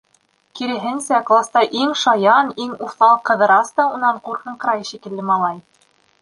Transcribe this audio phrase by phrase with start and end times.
[0.59, 5.63] Киреһенсә, класта иң шаян, иң уҫал Ҡыҙырас та унан ҡур-ҡыңҡырай шикелле, малай.